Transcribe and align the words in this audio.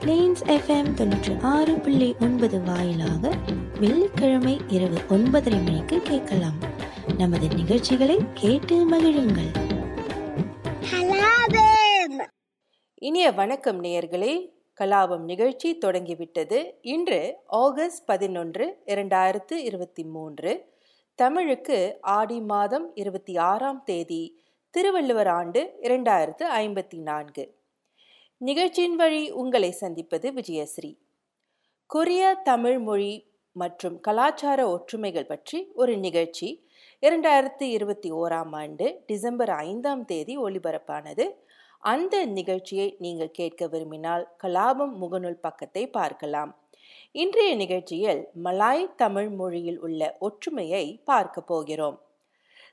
Planes 0.00 0.42
FM 0.46 0.94
தொண்ணூற்றி 0.94 1.40
ஆறு 1.42 1.74
புள்ளி 1.74 2.14
ஒன்பது 2.20 2.62
வாயிலாக 2.62 3.30
வெள்ளிக்கிழமை 3.80 4.60
இரவு 4.68 4.98
ஒன்பதரை 5.08 5.64
மணிக்கு 5.64 6.00
கேட்கலாம். 6.00 6.58
நமது 7.16 7.48
நிகழ்ச்சிகளை 7.48 8.18
கேட்டு 8.34 8.90
மகிழுங்கள். 8.90 9.66
இனிய 12.94 13.32
வணக்கம் 13.32 13.82
நேயர்களே. 13.82 14.56
கலாபம் 14.80 15.18
நிகழ்ச்சி 15.18 15.78
தொடங்கிவிட்டது. 15.78 16.78
இன்று 16.82 17.36
ஆகஸ்ட் 17.46 18.04
பதினொன்று 18.04 18.78
இரண்டாயிரத்து 18.86 19.52
இருபத்தி 19.52 20.04
மூன்று. 20.04 20.64
தமிழுக்கு 21.14 21.98
ஆடி 22.00 22.40
மாதம் 22.40 22.90
இருபத்தி 22.94 23.36
ஆறாம் 23.36 23.82
தேதி 23.84 24.42
திருவள்ளுவர் 24.70 25.26
ஆண்டு 25.26 25.72
இரண்டாயிரத்து 25.82 26.42
ஐம்பத்தி 26.56 27.02
நான்கு. 27.02 27.57
நிகழ்ச்சியின் 28.40 28.96
வழி 28.96 29.30
உங்களை 29.30 29.70
சந்திப்பது 29.70 30.32
விஜயஸ்ரீ. 30.32 30.96
கொரிய 31.86 32.34
தமிழ் 32.34 32.78
மொழி 32.78 33.26
மற்றும் 33.52 34.00
கலாச்சார 34.00 34.68
ஒற்றுமைகள் 34.70 35.26
பற்றி 35.26 35.70
ஒரு 35.74 35.96
நிகழ்ச்சி 35.96 36.68
இரண்டாயிரத்தி 37.02 37.62
இருபத்தி 37.62 38.12
ஓராம் 38.12 38.52
ஆண்டு 38.52 39.02
டிசம்பர் 39.06 39.48
ஐந்தாம் 39.48 40.04
தேதி 40.04 40.38
ஒளிபரப்பானது. 40.38 41.30
அந்த 41.78 42.24
நிகழ்ச்சியை 42.24 42.96
நீங்கள் 42.98 43.30
கேட்க 43.30 43.66
விரும்பினால் 43.66 44.36
கலாபம் 44.42 44.94
முகநூல் 45.00 45.40
பக்கத்தை 45.40 45.90
பார்க்கலாம். 45.90 46.58
இன்றைய 47.12 47.56
நிகழ்ச்சியில் 47.56 48.28
மலாய் 48.44 48.94
தமிழ் 48.94 49.28
மொழியில் 49.28 49.80
உள்ள 49.80 50.16
ஒற்றுமையை 50.18 51.00
பார்க்க 51.04 51.40
போகிறோம். 51.40 52.00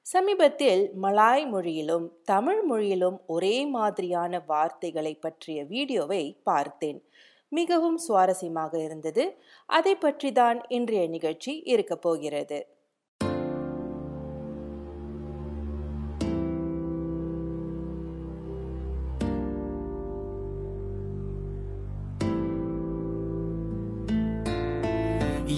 சமீபத்தில் 0.05 0.81
மலாய் 1.01 1.45
மொழியிலும் 1.47 2.03
தமிழ் 2.23 2.61
மொழியிலும் 2.69 3.15
ஒரே 3.25 3.65
மாதிரியான 3.65 4.39
வார்த்தைகளை 4.47 5.13
பற்றிய 5.15 5.65
வீடியோவை 5.65 6.23
பார்த்தேன். 6.43 6.99
மிகவும் 7.51 7.97
சுவாரஸ்யமாக 8.07 8.73
இருந்தது. 8.83 9.23
அதை 9.69 9.95
பற்றி 9.95 10.31
தான் 10.31 10.59
இன்றைய 10.67 11.07
நிகழ்ச்சி 11.07 11.53
இருக்க 11.73 11.95
போகிறது. 11.95 12.59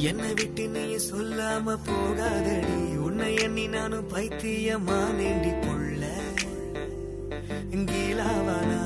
என்னை 0.02 0.34
விட்டு 0.34 0.68
நீ 0.68 0.96
சொல்லாம 0.96 1.78
போகாதடி. 1.86 2.98
உன்னை 2.98 3.36
எண்ணி 3.36 3.68
நானும் 3.68 4.10
பைத்தியமா 4.10 5.00
நேண்டி 5.20 5.68
கொள்ள. 5.68 6.06
கீழாவானா 7.72 8.82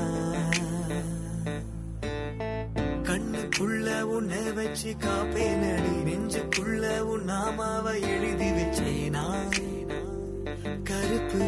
கண்ணுக்குள்ள 3.02 4.00
உன்னை 4.00 4.52
வச்சு 4.52 4.94
காப்பேனடி. 5.04 5.94
நெஞ்சுக்குள்ள 6.04 6.98
உன் 6.98 7.24
நாமாவை 7.28 8.00
எழுதி 8.00 8.50
வச்சேனா? 8.50 9.24
கருப்பு 10.84 11.38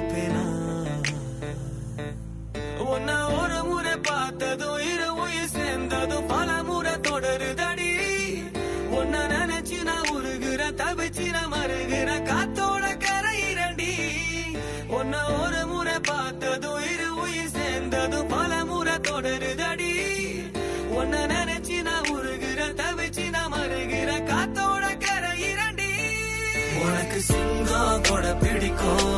பிடிக்கும் 28.86 29.13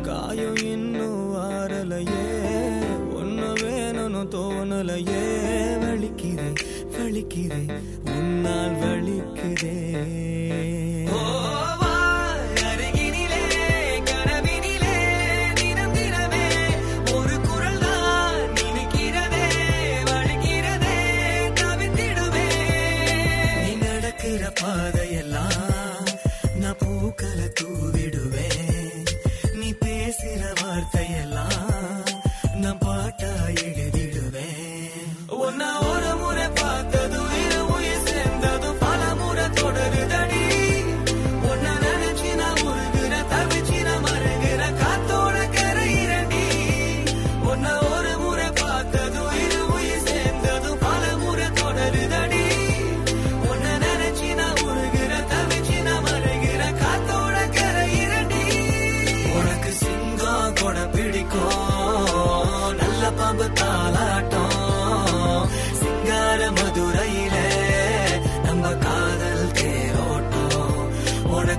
காயம் 0.02 0.54
இன்னும் 0.54 1.34
வாரலையே. 1.34 2.40
ஒன்னு 3.14 3.52
வேணும்னு 3.52 4.28
தோணலையே. 4.28 5.24
வலிக்குதே 5.80 6.54
வலிக்குதே 6.98 7.72
உன்னால் 8.06 8.74
வலிக்குதே. 8.74 10.04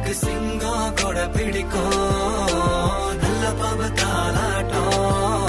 எனக்கு 0.07 0.25
சிங்கம் 0.25 0.93
கூட 0.95 1.17
பிடிக்கும். 1.27 3.15
நல்ல 3.21 3.45
பாம்பு 3.59 3.87
தாளாட்டம் 3.99 5.46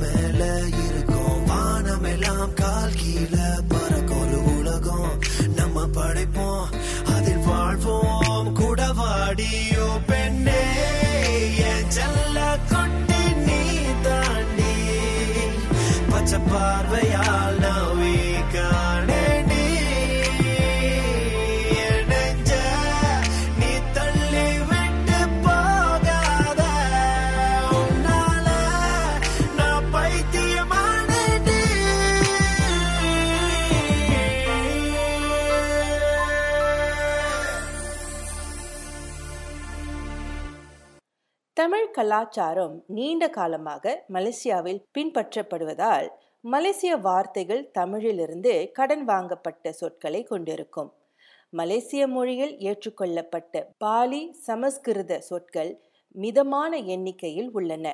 மேல 0.00 0.40
இருக்கும் 0.84 1.44
வானம் 1.46 2.04
எல்லாம் 2.04 2.54
கால் 2.54 2.96
கீழே 2.96 3.48
பறக்கும் 3.68 4.20
ஒரு 4.20 4.38
உலகம் 4.54 5.12
நம்ம 5.54 5.86
படைப்போம் 5.94 6.68
அதில் 7.14 7.44
வாழ்வோம். 7.46 8.52
கூட 8.54 8.86
வாடியோ 8.92 9.86
பெண்ணே 10.06 10.62
என் 11.64 11.90
செல்ல 11.90 12.38
கொண்டு 12.70 13.11
கலாச்சாரம் 41.96 42.74
நீண்ட 42.96 43.24
காலமாக 43.30 43.94
மலேசியாவில் 44.12 44.82
பின்பற்றப்படுவதால் 44.94 46.08
மலேசிய 46.44 46.92
வார்த்தைகள் 47.06 47.62
தமிழிலிருந்து 47.78 48.52
கடன் 48.72 49.04
வாங்கப்பட்ட 49.04 49.72
சொற்களை 49.72 50.20
கொண்டிருக்கும். 50.22 50.90
மலேசிய 51.52 52.02
மொழியில் 52.06 52.54
ஏற்றுக்கொள்ளப்பட்ட 52.68 53.64
பாலி 53.78 54.22
சமஸ்கிருத 54.46 55.20
சொற்கள் 55.20 55.72
மிதமான 56.14 56.72
எண்ணிக்கையில் 56.94 57.50
உள்ளன. 57.52 57.86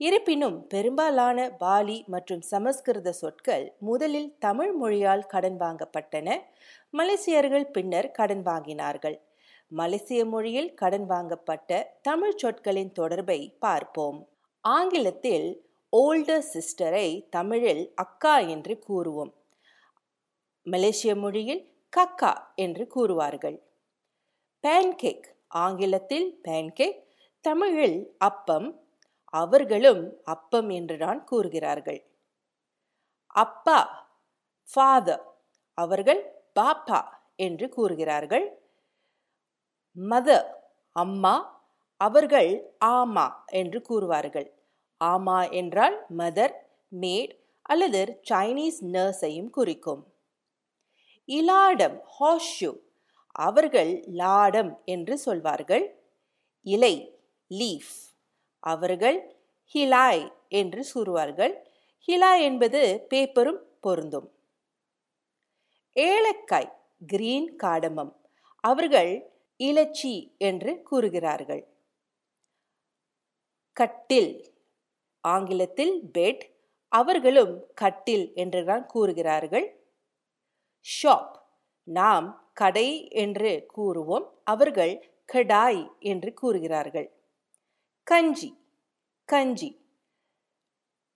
இருப்பினும் 0.00 0.56
பெரும்பாலான 0.66 1.38
பாலி 1.58 1.98
மற்றும் 2.06 2.42
சமஸ்கிருத 2.52 3.12
சொற்கள் 3.12 3.66
முதலில் 3.78 4.30
தமிழ் 4.38 4.72
மொழியால் 4.72 5.26
கடன் 5.26 5.58
வாங்கப்பட்டன. 5.60 6.28
மலேசியர்கள் 6.90 7.66
பின்னர் 7.66 8.10
கடன் 8.10 8.44
வாங்கினார்கள். 8.46 9.16
மலேசிய 9.76 10.24
மொழியில் 10.24 10.74
கடன் 10.74 11.06
வாங்கப்பட்ட 11.06 11.98
தமிழ் 12.02 12.36
சொற்களின் 12.36 12.92
தொடர்பை 12.92 13.56
பார்ப்போம். 13.58 14.28
ஆங்கிலத்தில் 14.60 15.48
ஓல்டர் 15.96 16.44
சிஸ்டரை 16.52 17.28
தமிழில் 17.28 17.92
அக்கா 17.94 18.38
என்று 18.38 18.74
கூறுவோம். 18.88 19.32
மலேசிய 20.62 21.16
மொழியில் 21.16 21.62
கக்கா 21.96 22.32
என்று 22.54 22.84
கூறுவார்கள். 22.94 23.58
பேன்கேக் 24.64 25.26
ஆங்கிலத்தில் 25.48 26.40
பேன்கேக் 26.44 27.00
தமிழில் 27.40 28.14
அப்பம் 28.18 28.68
அவர்களும் 29.24 30.02
அப்பம் 30.24 30.68
என்றுதான் 30.68 31.24
கூறுகிறார்கள். 31.24 32.00
அப்பா 33.26 33.80
ஃபாதர் 34.74 35.24
அவர்கள் 35.78 36.22
பாப்பா 36.60 37.00
என்று 37.36 37.68
கூறுகிறார்கள். 37.68 38.63
மதர் 39.96 40.48
அம்மா 40.96 41.34
அவர்கள் 42.00 42.76
ஆமா 42.84 43.26
என்று 43.52 43.78
கூறுவார்கள். 43.88 44.48
ஆமா 45.00 45.38
என்றால் 45.50 45.96
மதர் 46.18 46.54
மேட் 46.92 47.32
அல்லது 47.62 48.00
சைனீஸ் 48.30 48.80
நர்ஸையும் 48.92 49.50
குறிக்கும். 49.50 50.02
இலாடம் 51.28 51.96
ஹாஷு 52.16 52.72
அவர்கள் 53.34 53.92
லாடம் 54.12 54.72
என்று 54.84 55.14
சொல்வார்கள். 55.18 55.86
இலை 56.66 56.94
லீஃப் 57.50 57.94
அவர்கள் 58.62 59.18
ஹிலாய் 59.74 60.24
என்று 60.48 60.82
கூறுவார்கள். 60.94 61.54
ஹிலாய் 62.08 62.42
என்பது 62.42 63.06
பேப்பரும் 63.10 63.60
பொருந்தும். 63.80 64.28
ஏலக்காய் 65.96 66.70
கிரீன் 67.06 67.48
காடமம் 67.62 68.12
அவர்கள் 68.64 69.12
இலச்சி 69.60 70.14
என்று 70.38 70.82
கூறுகிறார்கள். 70.82 71.62
கட்டில் 73.76 74.32
ஆங்கிலத்தில் 75.24 75.94
பெட் 76.12 76.42
அவர்களும் 76.88 77.54
கட்டில் 77.74 78.26
என்றுதான் 78.34 78.86
கூறுகிறார்கள். 78.86 79.66
ஷாப் 80.86 81.34
நாம் 81.88 82.28
கடை 82.52 82.88
என்று 83.14 83.52
கூறுவோம் 83.76 84.26
அவர்கள் 84.44 84.94
கடாய் 85.32 85.82
என்று 85.98 86.30
கூறுகிறார்கள். 86.34 87.08
கஞ்சி 88.06 88.50
கஞ்சி 89.28 89.70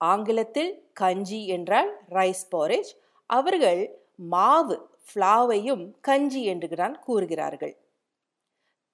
ஆங்கிலத்தில் 0.01 0.73
கஞ்சி 0.93 1.47
என்றால் 1.47 1.91
ரைஸ் 2.09 2.45
போரேஜ் 2.51 2.91
அவர்கள் 3.31 3.83
மாவு 4.31 4.77
ஃப்ளாவையும் 5.07 5.85
கஞ்சி 6.01 6.45
என்றுதான் 6.45 6.97
கூறுகிறார்கள். 7.01 7.75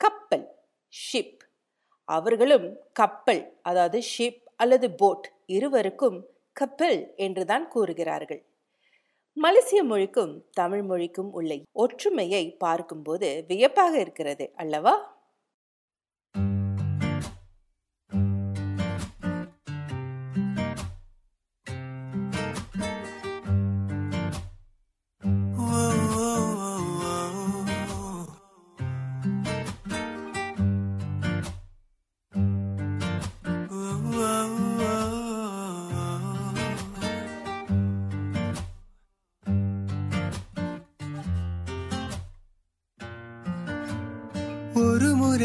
கப்பல் 0.05 0.47
ஷிப் 0.93 1.43
அவர்களும் 2.09 2.67
கப்பல் 2.93 3.59
அதாவது 3.63 3.99
ஷிப் 4.17 4.43
அல்லது 4.57 4.91
போட் 4.91 5.27
இருவருக்கும் 5.47 6.19
கப்பல் 6.53 7.15
என்றுதான் 7.17 7.69
கூறுகிறார்கள். 7.69 8.43
மலேசிய 9.37 9.85
மொழிக்கும் 9.85 10.45
தமிழ் 10.51 10.83
மொழிக்கும் 10.83 11.33
உள்ள 11.33 11.53
ஒற்றுமையை 11.73 12.57
பார்க்கும்போது 12.57 13.45
வியப்பாக 13.49 14.01
இருக்கிறது 14.01 14.51
அல்லவா? 14.55 15.14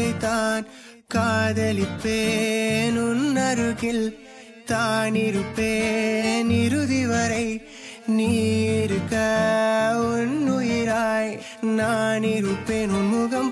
ஒரு 0.00 0.08
முறைதான் 0.08 0.66
காதலிப்பேன் 1.14 2.96
உன் 2.98 3.36
அருகில் 3.36 4.06
தான் 4.64 5.14
இருப்பேன் 5.14 6.50
இறுதி 6.50 7.06
வரை. 7.06 7.46
நீ 8.06 8.30
இருக்க 8.82 9.16
உன் 10.12 10.36
உயிராய் 10.50 11.32
நான் 11.76 12.22
இருப்பேன் 12.22 12.90
உன் 12.90 13.08
முகம் 13.08 13.49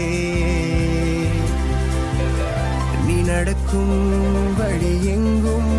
மாட்டேன் 0.00 1.38
நீ 3.06 3.16
நடக்கும் 3.28 3.96
வழி 4.58 4.92
எங்கும் 5.14 5.72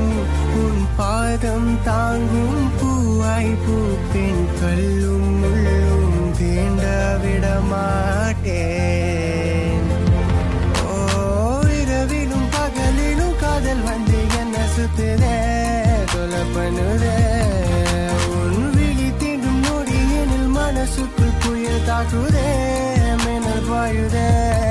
உன் 0.62 0.82
பாதம் 0.98 1.70
தாங்கும் 1.88 2.66
பூவாய் 2.80 3.54
பூப்பேன் 3.66 4.44
கல்லும் 4.60 5.44
உள்ளும் 5.50 6.18
தீண்ட 6.40 6.84
விட 7.24 7.46
மாட்டேன் 7.72 8.18
ஓ 10.88 10.98
இரவிலும் 11.80 12.50
பகலிலும் 12.56 13.36
காதல் 13.44 13.84
வந்து 13.90 14.20
என்ன 14.42 14.66
சுத்துதே 14.76 15.38
தொலை 16.14 16.44
பண்ணுதே 16.56 17.18
உன் 18.36 18.60
விழி 18.78 19.10
தீண்டும் 19.22 19.62
நொடியினில் 19.68 20.50
மனசுக்குள் 20.58 21.38
புயல் 21.44 21.88
தாக்குதே. 21.90 22.50
you 23.93 24.08
there 24.10 24.69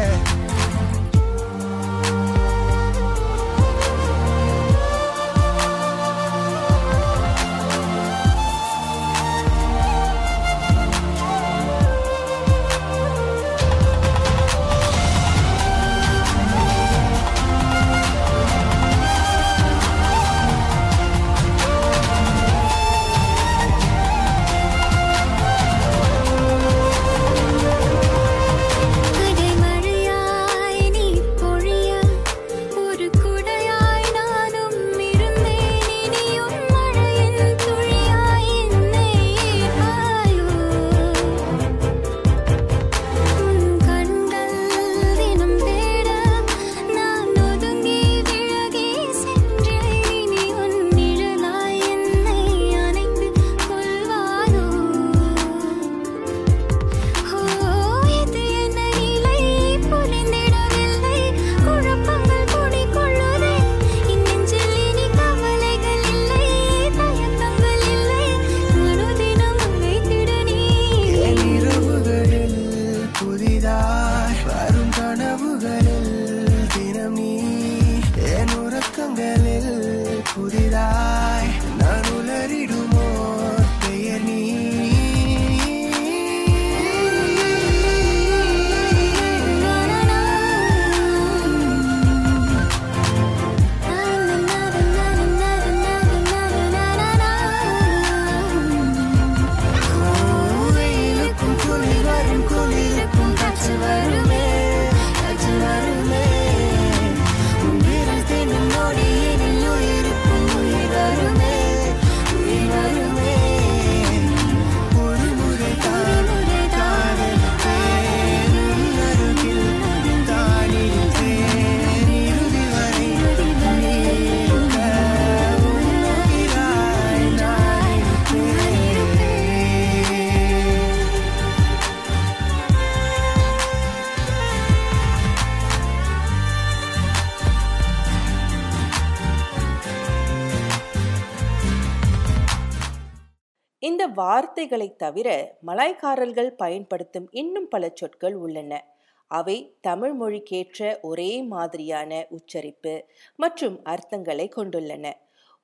வார்த்தைகளைத் 144.59 144.99
தவிர 144.99 145.57
மலாய்க்காரர்கள் 145.67 146.49
பயன்படுத்தும் 146.49 147.29
இன்னும் 147.31 147.69
பல 147.69 147.91
சொற்கள் 147.95 148.35
உள்ளன. 148.35 148.87
அவை 149.27 149.77
தமிழ் 149.81 150.15
மொழிக்கேற்ற 150.21 151.01
ஒரே 151.01 151.43
மாதிரியான 151.43 152.27
உச்சரிப்பு 152.29 153.05
மற்றும் 153.37 153.81
அர்த்தங்களை 153.85 154.49
கொண்டுள்ளன. 154.57 155.13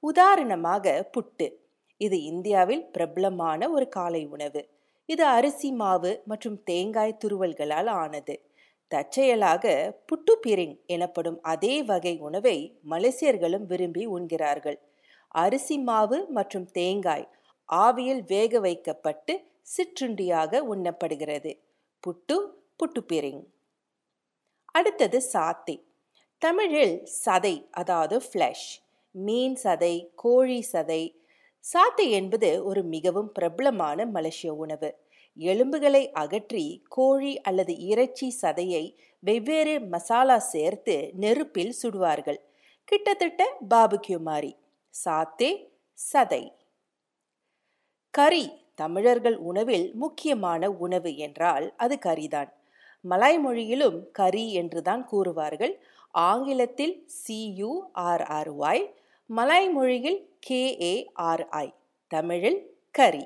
உதாரணமாக 0.01 1.11
புட்டு. 1.11 1.53
இது 1.97 2.23
இந்தியாவில் 2.23 2.91
பிரபலமான 2.91 3.71
ஒரு 3.71 3.89
காலை 3.89 4.27
உணவு. 4.27 4.69
இது 5.07 5.25
அரிசி 5.25 5.73
மாவு 5.73 6.23
மற்றும் 6.25 6.63
தேங்காய் 6.63 7.17
துருவல்களால் 7.25 7.87
ஆனது. 7.87 8.49
தற்செயலாக 8.89 9.95
புட்டு 10.07 10.47
பிரிங் 10.47 10.85
எனப்படும் 10.87 11.43
அதே 11.43 11.83
வகை 11.83 12.19
உணவை 12.19 12.79
மலேசியர்களும் 12.91 13.67
விரும்பி 13.67 14.09
உண்கிறார்கள். 14.09 14.79
அரிசி 15.29 15.79
மாவு 15.79 16.27
மற்றும் 16.29 16.67
தேங்காய் 16.67 17.29
ஆவியில் 17.69 18.23
வேக 18.27 18.61
வைக்கப்பட்டு 18.61 19.35
சிற்றுண்டியாக 19.77 20.61
உண்ணப்படுகிறது. 20.75 21.53
புட்டு 22.05 22.37
புட்டுப்பிரிங். 22.79 23.45
அடுத்தது 24.65 25.21
சாத்தை. 25.21 25.77
தமிழில் 26.39 27.09
சதை 27.25 27.67
அதாவது 27.71 28.17
ஃப்ளஷ் 28.19 28.69
மீன் 29.11 29.57
சதை 29.63 29.95
கோழி 30.15 30.65
சதை. 30.73 31.03
சாத்தை 31.65 32.11
என்பது 32.11 32.65
ஒரு 32.65 32.83
மிகவும் 32.85 33.33
பிரபலமான 33.33 34.07
மலேசிய 34.07 34.55
உணவு. 34.55 34.91
எலும்புகளை 35.37 36.11
அகற்றி 36.13 36.83
கோழி 36.89 37.41
அல்லது 37.41 37.77
இறைச்சி 37.77 38.37
சதையை 38.43 38.85
வெவ்வேறு 39.19 39.81
மசாலா 39.81 40.39
சேர்த்து 40.39 41.11
நெருப்பில் 41.15 41.75
சுடுவார்கள். 41.83 42.41
கிட்டத்தட்ட 42.85 43.43
பாபுக்யூ 43.71 44.19
மாதிரி 44.19 44.53
சாத்தே 44.95 45.51
சதை. 46.13 46.43
கறி 48.15 48.45
தமிழர்கள் 48.75 49.37
உணவில் 49.51 49.87
முக்கியமான 49.95 50.71
உணவு 50.85 51.11
என்றால் 51.17 51.67
அது 51.77 51.95
கறிதான். 52.07 52.51
மலாய் 53.05 53.39
மொழியிலும் 53.39 53.97
கறி 54.13 54.45
என்றுதான் 54.53 55.03
கூறுவார்கள். 55.13 55.75
ஆங்கிலத்தில் 56.11 56.95
சியுஆர்ஆர்ஒய் 57.21 58.85
மலாய் 59.31 59.69
மொழியில் 59.69 60.21
கேஏஆர்ஐ 60.49 61.67
தமிழில் 62.11 62.61
கறி. 62.91 63.25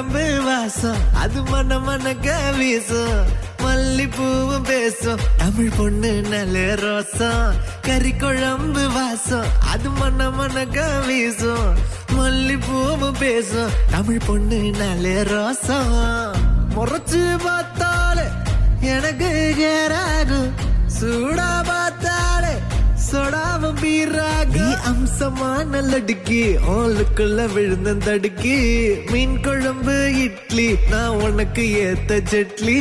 குழம்பு 0.00 0.42
வாசம். 0.44 0.96
அது 1.14 1.42
மன 1.42 1.78
மனக்க 1.78 2.52
வீசும். 2.56 3.24
மல்லிப்பூவும் 3.58 4.62
பேசும். 4.62 5.18
தமிழ் 5.36 5.70
பொண்ணு 5.76 6.22
நல்ல 6.30 6.58
ரோசம். 6.58 7.50
கறி 7.82 8.12
குழம்பு 8.12 8.92
வாசம். 8.92 9.44
அது 9.72 9.90
மன 9.90 10.30
மனக்க 10.30 11.00
வீசும். 11.06 11.74
மல்லிப்பூவும் 12.18 13.18
பேசும். 13.18 13.70
தமிழ் 13.90 14.20
பொண்ணு 14.26 14.70
நல்ல 14.78 15.08
ரோசம். 15.08 16.30
முறைச்சு 16.74 17.38
பார்த்தாலே 17.44 18.26
எனக்கு 18.80 19.54
கேராகும் 19.58 20.50
சூடா 21.00 21.64
பார்த்தாலே 21.64 21.89
சொடாவும் 23.10 23.78
பீராக 23.80 24.54
நீ 24.56 24.66
அம்சமான 24.90 25.80
லடுக்கி 25.82 26.42
ஓலுக்குள்ள 26.74 27.46
விழுந்த 27.54 27.94
தடுக்கி 28.06 28.56
மீன் 29.12 29.38
குழம்பு 29.40 29.96
இட்லி 30.24 30.68
நான் 30.90 31.16
உனக்கு 31.22 31.64
ஏத்த 31.82 32.20
சட்லி 32.32 32.80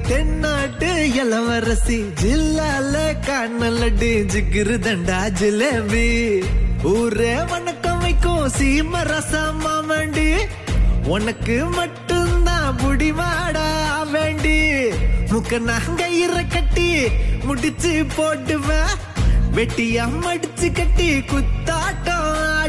தென்னாட்டு 0.00 1.12
இளவரசி 1.14 2.04
ஜில்லால 2.22 2.94
கண்ணலடி 3.26 4.24
ஜிகிரு 4.32 4.78
தண்டா 4.78 5.30
ஜிலேபி. 5.40 6.44
ஊரே 6.82 7.34
வணக்கம் 7.42 7.98
வைக்கும் 7.98 8.50
சீம 8.58 9.02
ரசமா 9.02 9.86
வேண்டி 9.86 10.34
உனக்கு 11.06 11.64
மட்டும்தான் 11.64 12.78
புடிவாடா 12.78 13.68
வேண்டி. 14.12 14.58
முக்க 15.30 15.58
நகையிற 15.58 16.48
கட்டி 16.48 17.08
முடிச்சு 17.44 18.04
போட்டுவேன் 18.16 18.92
வெட்டியா 19.56 20.04
மடிச்சு 20.24 20.72
கட்டி 20.72 21.20
குத்தாட்டம் 21.20 22.11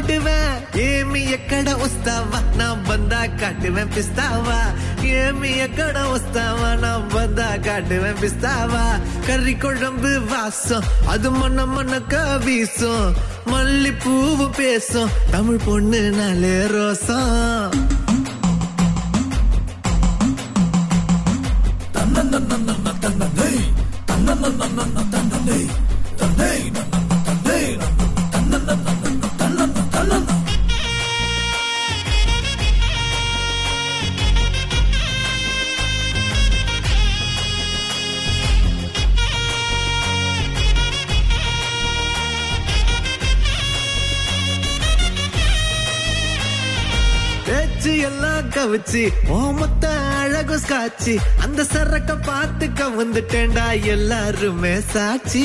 ஆடுவேன் 0.04 0.56
ஏமி 0.72 1.20
எக்கட 1.34 1.68
உஸ்தாவா 1.86 2.40
நான் 2.56 2.82
வந்தா 2.82 3.20
காட்டுவேன் 3.20 3.88
பிஸ்தாவா. 3.96 4.58
ஏமி 5.02 5.50
எக்கட 5.64 5.98
உஸ்தாவா 6.16 6.78
நான் 6.78 7.06
வந்தா 7.06 7.48
காட்டுவேன் 7.50 8.20
பிஸ்தாவா. 8.20 8.84
கறி 9.26 9.54
குழம்பு 9.54 10.24
வாசம் 10.26 10.84
அது 11.06 11.30
மண்ண 11.30 11.66
மண்ணக்க 11.66 12.44
வீசும். 12.44 13.14
மல்லிப்பூவு 13.46 14.50
பேசும் 14.56 15.08
தமிழ் 15.30 15.60
பொண்ணு 15.64 16.00
நாளே 16.10 16.56
ரோசம். 16.74 17.83
பேச்சு 48.52 48.52
எல்லாம் 48.52 48.52
கவிச்சு 48.52 49.02
ஓமத்த 49.28 49.86
அழகு 50.18 50.58
காட்சி 50.68 51.18
அந்த 51.42 51.62
சரக்க 51.62 52.16
பார்த்து 52.22 52.66
கவுந்துட்டேன்டா 52.66 53.82
எல்லாருமே 53.82 54.80
சாட்சி. 54.80 55.44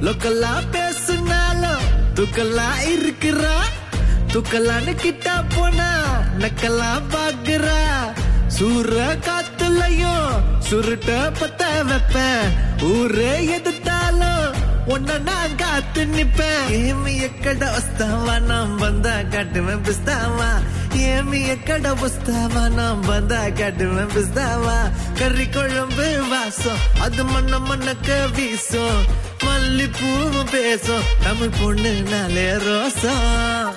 லோக்கல்லா 0.00 0.52
பேசுனாலும் 0.72 1.84
துக்கல்லா 2.14 2.68
இருக்கிறா. 2.92 3.56
துக்கல்லான்னு 4.32 4.94
கிட்டா 5.04 5.44
போனா 5.54 5.90
நக்கல்லா 6.38 6.92
பாக்குறா. 7.12 7.80
சூற 8.58 8.96
காத்துலயும் 9.26 10.30
சுருட்ட 10.70 11.10
பத்த 11.40 11.62
வைப்பேன். 11.84 12.46
ஊரே 12.82 13.60
எதிர்த்தாலும் 13.60 14.54
உன்ன 14.86 15.18
நான் 15.18 15.56
காத்து 15.56 16.04
நிப்பேன். 16.04 16.66
ஏமி 16.68 17.14
எக்கட 17.28 17.64
வஸ்தாவா 17.76 18.40
நான் 18.40 18.74
வந்தா 18.76 19.10
காட்டுவேன் 19.10 19.84
பிஸ்தாவா. 19.88 20.50
ஏமி 20.94 21.48
எக்கட 21.48 21.94
புஸ்தாவா 21.94 22.70
நான் 22.70 23.00
வந்தா 23.00 23.42
காட்டுவேன் 23.42 24.08
பிஸ்தாவா 24.14 24.90
கறி 25.14 25.48
குழம்பு 25.48 26.28
வாசம். 26.28 26.76
அது 27.00 27.24
மண்ண 27.24 27.58
மண்ணக்க 27.58 28.30
வீசும். 28.34 29.04
மல்லிப்பூவும் 29.44 30.50
பேசும். 30.50 31.02
தமிழ் 31.22 31.50
பொண்ணு 31.60 31.92
நாளே 31.92 32.50
ரோசம். 32.50 33.70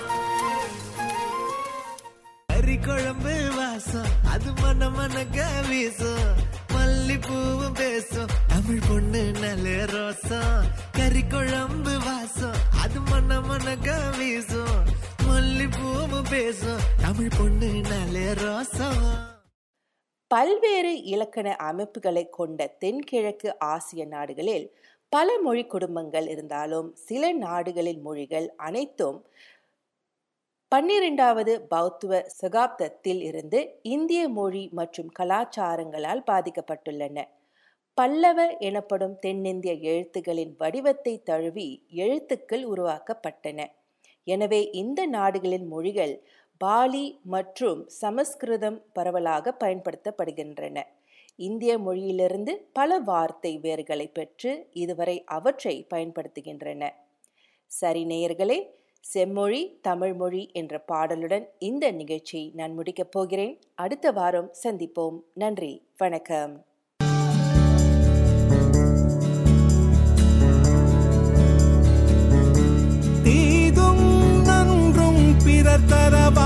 கறி 2.48 2.78
குழம்பு 2.78 3.52
வாசம். 3.56 4.12
அது 4.32 4.54
மன 4.62 4.90
மனக்க 4.90 5.48
வீசும். 5.70 6.59
மல்லிப்பூவும் 7.00 7.74
பேசும். 7.74 8.28
தமிழ் 8.48 8.80
பொண்ணு 8.90 9.32
நல்ல 9.32 9.70
ரோசம். 9.70 10.64
கறி 10.92 11.22
குழம்பு 11.22 12.00
வாசம். 12.06 12.56
அது 12.84 13.00
மன 13.00 13.42
மனக்க 13.42 14.12
வீசும். 14.18 14.86
மல்லிப்பூவும் 15.24 16.30
பேசும். 16.30 16.78
தமிழ் 17.02 17.30
பொண்ணு 17.38 17.68
நல்ல 17.68 18.20
ரோசம். 18.20 19.18
பல்வேறு 20.28 21.04
இலக்கண 21.04 21.56
அமைப்புகளை 21.56 22.30
கொண்ட 22.30 22.68
தென்கிழக்கு 22.68 23.60
ஆசிய 23.60 24.06
நாடுகளில் 24.06 24.78
பல 25.10 25.40
மொழி 25.42 25.66
குடும்பங்கள் 25.66 26.28
இருந்தாலும் 26.28 26.96
சில 26.96 27.34
நாடுகளின் 27.34 28.02
மொழிகள் 28.02 28.54
அனைத்தும் 28.58 29.28
பன்னிரெண்டாவது 30.72 31.54
பௌத்துவ 31.70 32.14
சகாப்தத்தில் 32.42 33.22
இருந்து 33.22 33.60
இந்திய 33.94 34.22
மொழி 34.30 34.62
மற்றும் 34.72 35.10
கலாச்சாரங்களால் 35.20 36.22
பாதிக்கப்பட்டுள்ளன. 36.28 37.18
பல்லவ 37.98 38.40
எனப்படும் 38.60 39.16
தென்னிந்திய 39.20 39.74
எழுத்துகளின் 39.92 40.54
வடிவத்தை 40.58 41.14
தழுவி 41.24 41.68
எழுத்துக்கள் 42.04 42.66
உருவாக்கப்பட்டன. 42.66 43.60
எனவே 44.28 44.62
இந்த 44.74 45.00
நாடுகளின் 45.08 45.68
மொழிகள் 45.68 46.16
பாலி 46.62 47.06
மற்றும் 47.24 47.82
சமஸ்கிருதம் 48.02 48.80
பரவலாக 48.94 49.56
பயன்படுத்தப்படுகின்றன. 49.64 50.78
இந்திய 51.40 51.74
மொழியிலிருந்து 51.80 52.54
பல 52.74 53.00
வார்த்தை 53.10 53.54
வேர்களை 53.58 54.08
பெற்று 54.14 54.52
இதுவரை 54.74 55.18
அவற்றை 55.38 55.76
பயன்படுத்துகின்றன. 55.94 56.84
சரி 57.72 58.04
நேயர்களே 58.06 58.60
செம்மொழி 59.00 59.80
தமிழ்மொழி 59.82 60.50
என்ற 60.54 60.84
பாடலுடன் 60.92 61.44
இந்த 61.60 61.92
நிகழ்ச்சியை 61.92 62.52
நான் 62.56 62.74
முடிக்கப் 62.74 63.12
போகிறேன். 63.12 63.60
அடுத்த 63.76 64.12
வாரம் 64.12 64.54
சந்திப்போம். 64.64 65.20
நன்றி 65.34 65.88
வணக்கம். 65.98 66.66
தீதும் 73.24 74.42
நன்றும் 74.42 75.36
பிறர் 75.46 75.88
தரவாராயனும் 75.90 76.38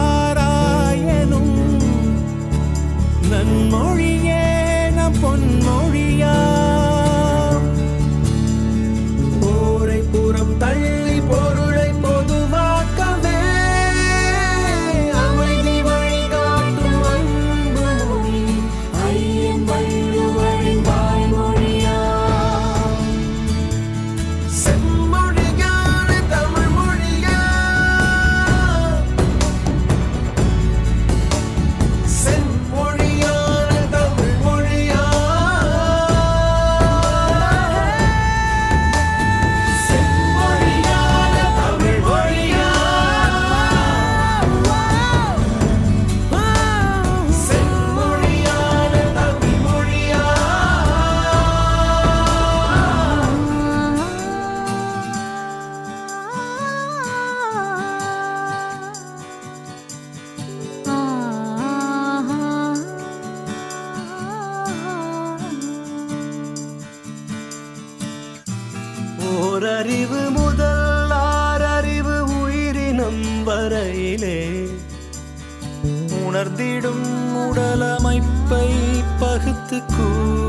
நன்மொழியே 3.31 4.43
நம் 4.93 5.13
பொன்மொழியா 5.13 6.62
ஓரறிவு 69.41 70.29
முதல் 70.29 71.09
ஆறறிவு 71.09 72.19
உயிரினம் 72.41 73.47
வரையிலே. 73.47 74.67
உணர்ந்திடும் 76.27 77.05
உடலமைப்பை 77.35 78.69
பகுத்து 79.19 79.81
கூ 79.85 80.42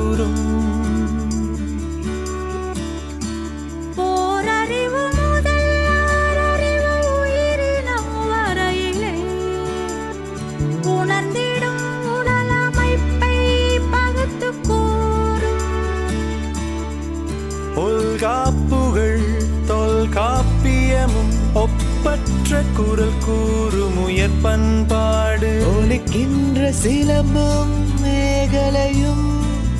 ஒலிக்கின்ற 22.44 22.72
குரல் 22.76 23.20
கூறும் 23.24 23.96
உயர் 24.04 24.36
பண்பாடு. 24.42 25.50
ஒலிக்கின்ற 25.74 26.72
சிலம்பும் 26.82 27.72
மேகலையும் 28.02 29.26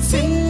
செல்ல 0.09 0.44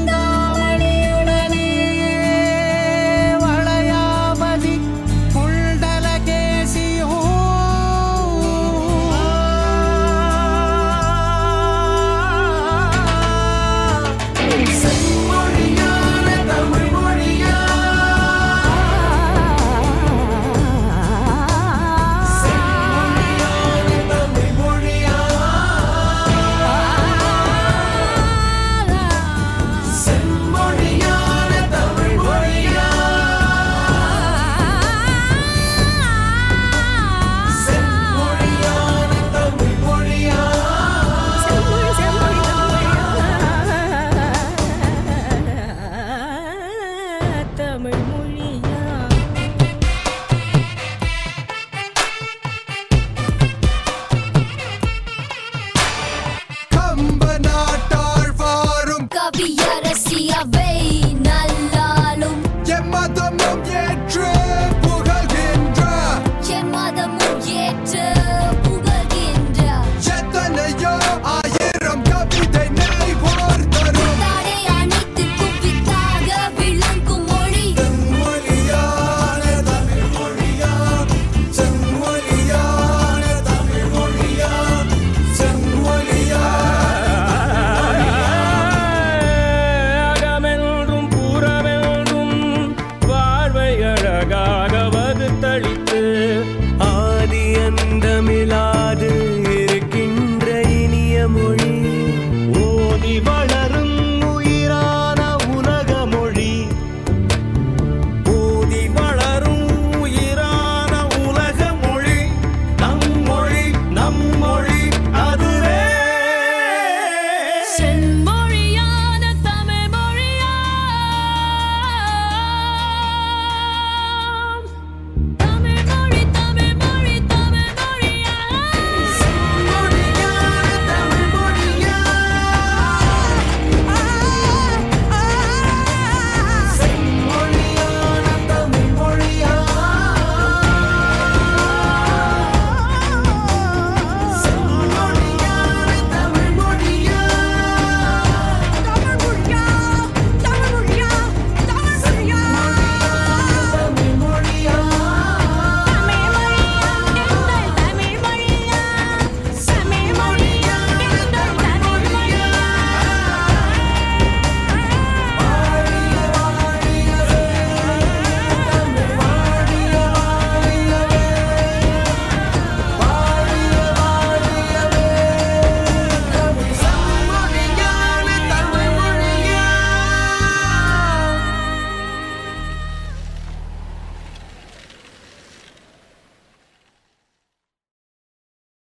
தமிழ் 47.60 48.25